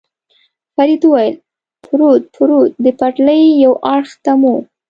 فرید 0.75 1.01
وویل: 1.05 1.35
پروت، 1.85 2.23
پروت، 2.35 2.71
د 2.83 2.85
پټلۍ 2.99 3.41
یو 3.63 3.73
اړخ 3.93 4.09
ته 4.23 4.31
مو. 4.41 4.55